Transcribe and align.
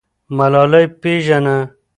ملالۍ 0.37 0.85
پیژنه. 1.01 1.57